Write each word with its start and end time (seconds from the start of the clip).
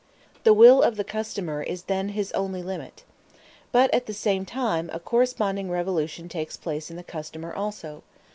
The 0.45 0.53
will 0.55 0.81
of 0.81 0.95
the 0.97 1.03
customer 1.03 1.61
is 1.61 1.83
then 1.83 2.09
his 2.09 2.31
only 2.31 2.63
limit. 2.63 3.03
But 3.71 3.93
at 3.93 4.07
the 4.07 4.15
same 4.15 4.47
time 4.47 4.89
a 4.91 4.99
corresponding 4.99 5.69
revolution 5.69 6.27
takes 6.27 6.57
place 6.57 6.89
in 6.89 6.97
the 6.97 7.03
customer 7.03 7.53
also. 7.53 8.01